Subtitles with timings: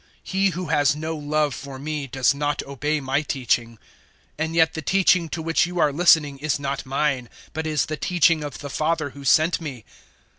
[0.01, 3.77] 014:024 He who has no love for me does not obey my teaching;
[4.35, 7.97] and yet the teaching to which you are listening is not mine, but is the
[7.97, 9.85] teaching of the Father who sent me.